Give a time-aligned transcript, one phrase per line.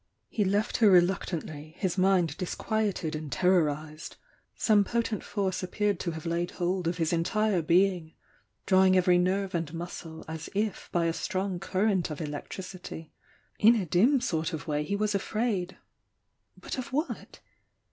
[0.29, 4.15] He left her reluctantly, his mind disquieted and terrorised.
[4.55, 8.15] Some potent force appeared to have laid hold of his entire being,
[8.65, 13.11] drawmg every nerve and muscle as if by a strong current of electricity.
[13.59, 15.77] In a dim sort of way he was afraid,—
[16.57, 17.39] but of what?